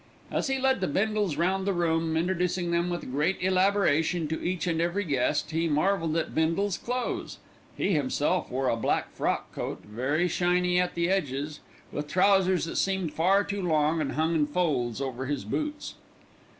As 0.31 0.47
he 0.47 0.57
led 0.57 0.81
the 0.81 0.87
Bindles 0.87 1.37
round 1.37 1.67
the 1.67 1.73
room, 1.75 2.17
introducing 2.17 2.71
them 2.71 2.89
with 2.89 3.11
great 3.11 3.37
elaboration 3.39 4.27
to 4.29 4.41
each 4.43 4.65
and 4.65 4.81
every 4.81 5.03
guest, 5.03 5.51
he 5.51 5.67
marvelled 5.67 6.17
at 6.17 6.33
Bindle's 6.33 6.75
clothes. 6.75 7.37
He 7.77 7.91
himself 7.91 8.49
wore 8.49 8.67
a 8.67 8.75
black 8.75 9.13
frock 9.13 9.53
coat, 9.53 9.83
very 9.85 10.27
shiny 10.27 10.79
at 10.79 10.95
the 10.95 11.07
edges, 11.07 11.59
with 11.91 12.07
trousers 12.07 12.65
that 12.65 12.77
seemed 12.77 13.13
far 13.13 13.43
too 13.43 13.61
long 13.61 14.01
and 14.01 14.13
hung 14.13 14.33
in 14.33 14.47
folds 14.47 15.01
over 15.01 15.27
his 15.27 15.45
boots. 15.45 15.93